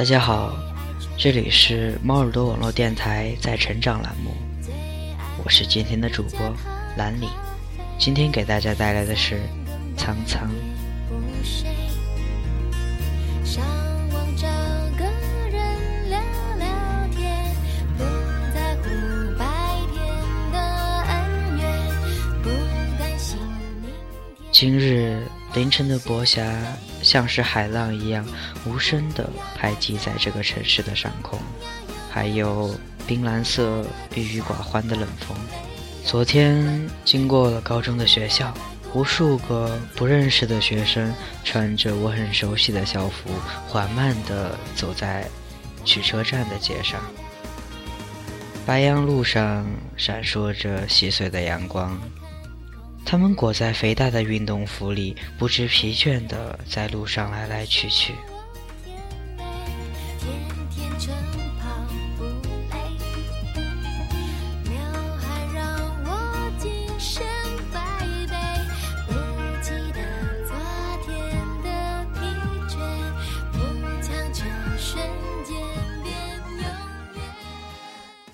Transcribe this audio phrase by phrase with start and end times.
[0.00, 0.56] 大家好，
[1.18, 4.34] 这里是猫耳朵网络电台在成长栏目，
[5.44, 6.56] 我是今天的主播
[6.96, 7.28] 兰里，
[7.98, 9.34] 今天给大家带来的是
[9.98, 10.48] 《苍苍》。
[24.50, 25.22] 今日
[25.54, 26.44] 凌晨的薄霞，
[27.02, 28.24] 像是海浪一样
[28.64, 31.38] 无声地拍击在这个城市的上空，
[32.08, 32.72] 还有
[33.06, 35.36] 冰蓝色、郁郁寡欢的冷风。
[36.04, 38.54] 昨天经过了高中的学校，
[38.94, 43.30] 无数个不认识的学生穿着我很熟悉的校服，
[43.66, 45.26] 缓慢地走在
[45.84, 47.00] 去车站的街上。
[48.64, 52.00] 白杨路上闪烁着细碎的阳光。
[53.04, 58.14] 他们裹在肥大的运动服里，不知疲倦地在路上来来去去。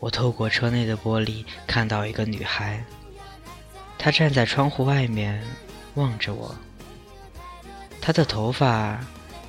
[0.00, 2.82] 我透过车内的玻璃看到一个女孩。
[3.98, 5.42] 他站在窗户外面，
[5.94, 6.54] 望着我。
[8.00, 8.98] 他的头发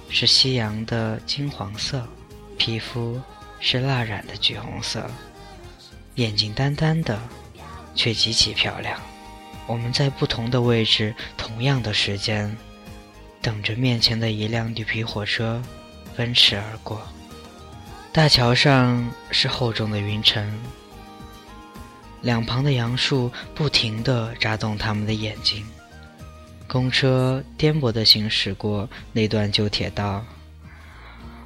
[0.09, 2.05] 是夕阳的金黄色，
[2.57, 3.21] 皮肤
[3.59, 5.09] 是蜡染的橘红色，
[6.15, 7.17] 眼睛单单的，
[7.93, 8.99] 却极其漂亮。
[9.67, 12.57] 我们在不同的位置，同样的时间，
[13.41, 15.61] 等着面前的一辆绿皮火车
[16.17, 16.99] 奔驰而过。
[18.11, 20.59] 大桥上是厚重的云层。
[22.21, 25.65] 两旁的杨树不停地眨动他们的眼睛。
[26.67, 30.23] 公车颠簸地行驶过那段旧铁道，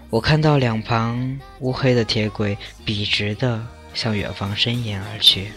[0.10, 5.52] 我看到两旁乌黑的铁轨笔直地向远方伸延而去。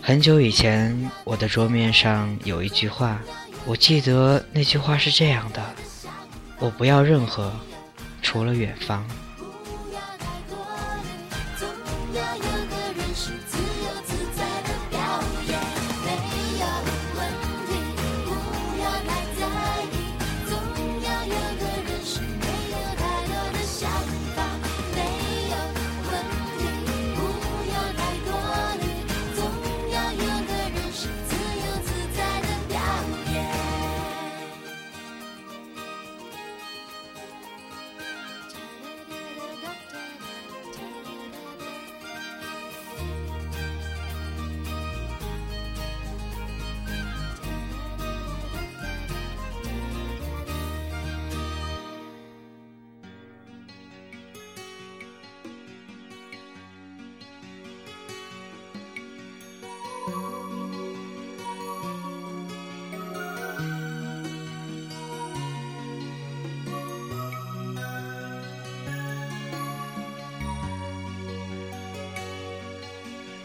[0.00, 3.20] 很久以前，我的桌面上有一句话，
[3.66, 5.62] 我记得那句话是这样的
[6.58, 7.52] ：“我不要任何，
[8.22, 9.06] 除了远方。”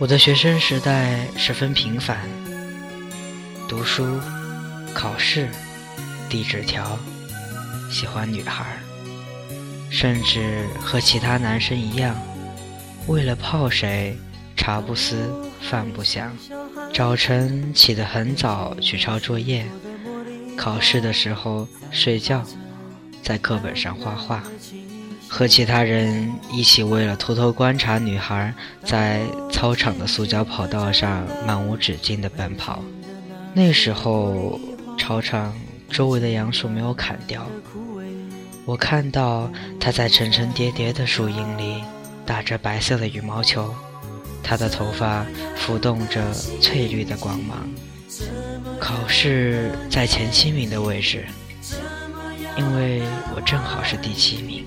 [0.03, 2.17] 我的学生时代十分平凡，
[3.69, 4.19] 读书、
[4.93, 5.47] 考试、
[6.27, 6.99] 递纸条，
[7.89, 8.65] 喜欢女孩，
[9.89, 12.21] 甚至和其他男生一样，
[13.07, 14.17] 为了泡谁，
[14.57, 16.35] 茶不思饭不想，
[16.93, 19.65] 早晨起得很早去抄作业，
[20.57, 22.43] 考试的时候睡觉，
[23.21, 24.43] 在课本上画画。
[25.33, 32.83] 和其他人一起，为了偷偷观察女孩在操场的塑胶跑道上漫无止境的奔跑。
[33.51, 34.59] 那时候，
[34.95, 35.51] 操场
[35.89, 37.47] 周围的杨树没有砍掉。
[38.63, 41.83] 我看到她在层层叠叠的树荫里
[42.27, 43.73] 打着白色的羽毛球，
[44.43, 47.67] 她的头发浮动着翠绿的光芒。
[48.79, 51.25] 考试在前七名的位置，
[52.55, 53.01] 因为
[53.35, 54.63] 我正好是第七名。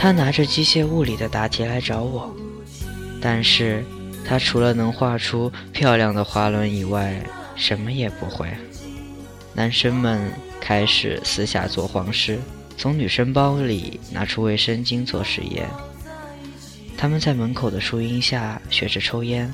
[0.00, 2.32] 他拿着机械物理的答题来找我，
[3.20, 3.84] 但是
[4.24, 7.20] 他除了能画出漂亮的滑轮以外，
[7.56, 8.48] 什么也不会。
[9.54, 12.38] 男生们开始私下做黄师，
[12.76, 15.68] 从女生包里拿出卫生巾做实验。
[16.96, 19.52] 他们在门口的树荫下学着抽烟，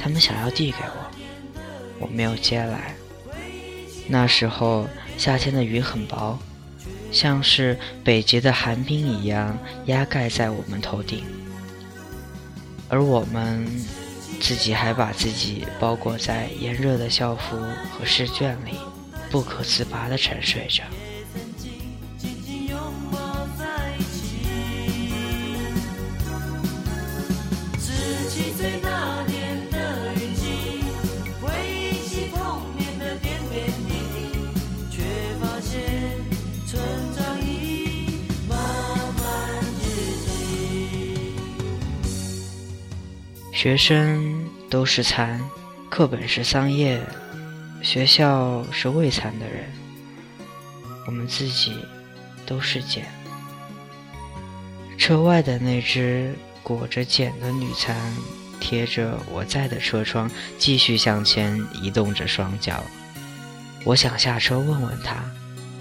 [0.00, 1.60] 他们想要递给我，
[2.00, 2.92] 我没有接来。
[4.08, 6.36] 那时候夏天的雨很薄。
[7.10, 11.24] 像是北极的寒冰一样压盖在我们头顶，
[12.88, 13.66] 而我们
[14.40, 17.56] 自己还把自己包裹在炎热的校服
[17.90, 18.78] 和试卷里，
[19.30, 20.84] 不可自拔地沉睡着。
[43.58, 45.40] 学生都是蚕，
[45.90, 47.02] 课本是桑叶，
[47.82, 49.64] 学校是喂蚕的人，
[51.08, 51.74] 我们自己
[52.46, 53.04] 都是茧。
[54.96, 57.96] 车外的那只裹着茧的女蚕，
[58.60, 62.80] 贴着我在的车窗，继续向前移动着双脚。
[63.82, 65.16] 我想下车问问她，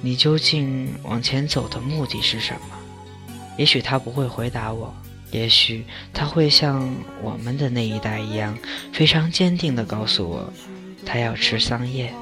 [0.01, 3.35] 你究竟往前走的目的是什么？
[3.55, 4.91] 也许她不会回答我。
[5.31, 6.89] 也许他会像
[7.21, 8.57] 我们的那一代一样，
[8.93, 10.53] 非常坚定地告诉我，
[11.05, 12.13] 他要吃桑叶。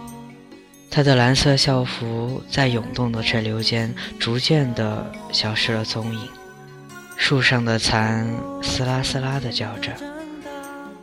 [0.89, 6.27] 他的蓝色校服在涌动的车流间逐渐地消失了踪影。
[7.17, 9.91] 树上的蚕嘶啦嘶啦地叫着。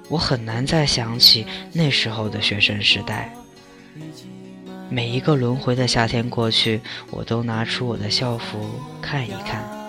[0.08, 3.32] 我很难再想起那时候的学生时代。
[4.90, 8.70] 每一个轮回的夏天过去，我都拿出我的校服
[9.00, 9.81] 看一看。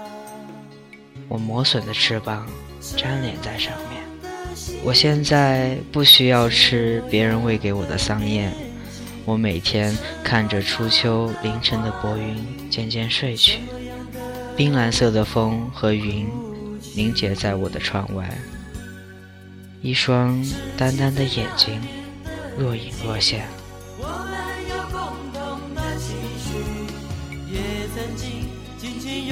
[1.34, 2.48] 我磨损的翅膀
[2.96, 4.04] 粘连在上面。
[4.84, 8.52] 我现在不需要吃别人喂给我的桑叶。
[9.26, 13.62] 我每天看着初秋凌晨的薄云渐渐睡去，
[14.56, 16.30] 冰蓝色的风和云
[16.96, 18.30] 凝结在我的窗外。
[19.82, 20.40] 一双
[20.78, 21.82] 淡淡的眼睛，
[22.60, 23.48] 若隐若现。
[29.00, 29.32] 七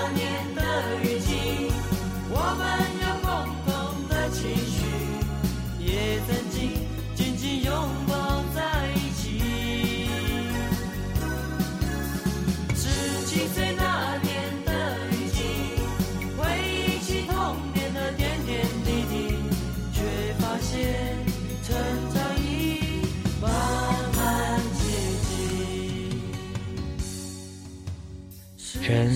[28.79, 29.11] 人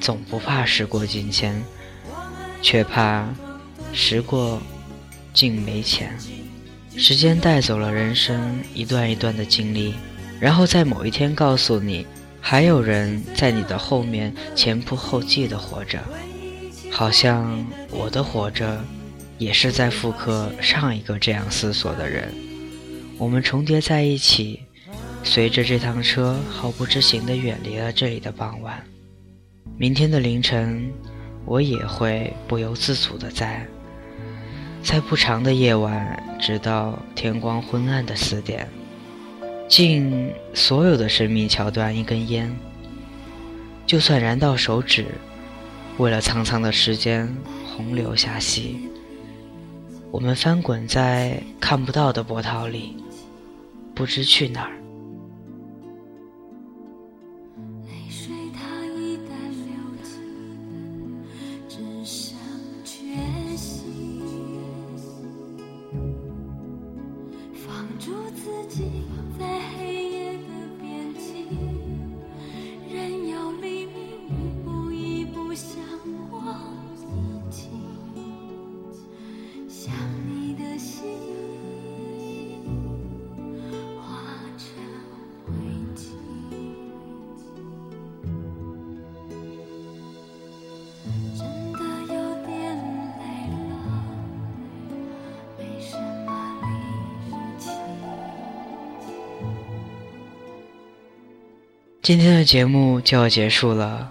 [0.00, 1.60] 总不怕时过境迁，
[2.62, 3.28] 却怕
[3.92, 4.60] 时过
[5.34, 6.16] 境没钱。
[6.96, 9.94] 时间带走了人生一段一段的经历，
[10.40, 12.06] 然后在某一天告诉你，
[12.40, 16.00] 还有人在你的后面前仆后继的活着，
[16.90, 18.82] 好像我的活着
[19.36, 22.32] 也是在复刻上一个这样思索的人。
[23.16, 24.62] 我们重叠在一起。
[25.28, 28.82] 随着这趟车毫不知情地远离了这里的傍晚，
[29.76, 30.90] 明天的凌晨，
[31.44, 33.62] 我也会不由自主地在，
[34.82, 38.66] 在不长的夜晚，直到天光昏暗的四点，
[39.68, 42.50] 敬所有的生命桥段一根烟，
[43.86, 45.08] 就算燃到手指，
[45.98, 47.28] 为了苍苍的时间
[47.66, 48.78] 洪流下息，
[50.10, 52.96] 我们翻滚在看不到的波涛里，
[53.94, 54.72] 不知去哪儿。
[102.08, 104.10] 今天的节目就要结束了。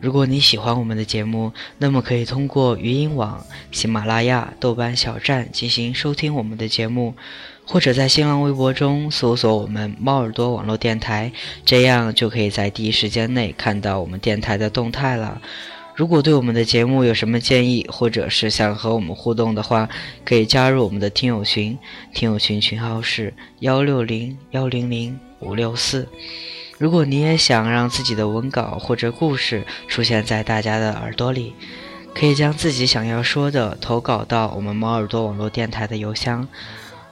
[0.00, 7.14] 如果你喜欢我们的节目，那么可以通过语音网、喜马拉雅、豆瓣小站进行收听我们的节目，
[7.64, 11.30] 或者在新浪微博中搜索我们“猫耳朵网络电台”，
[11.64, 15.40] 这样就可以在第一时间内看到我们电台的动态了。
[15.94, 19.88] 如果对我们的节目有什么建议，或者是想和我们互动的话，
[20.24, 21.78] 可以加入我们的听友群，
[22.12, 26.08] 听友群群号是幺六零幺零零五六四。
[26.78, 31.52] 如果你也想让自己的文稿或者故事出现在大家的耳朵里，
[32.14, 36.46] 可以将自己想要说的投稿到我们猫耳朵网络电台的邮箱，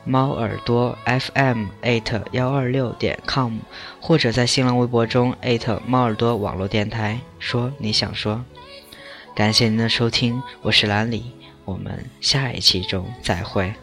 [0.04, 3.58] 猫耳朵 FM at 幺二六点 com，
[4.00, 8.44] 或者在新浪微博中艾特猫耳朵网络电台说你想说。
[9.34, 11.32] 感谢您的收听，我是兰里，
[11.64, 13.74] 我们下一期中再会。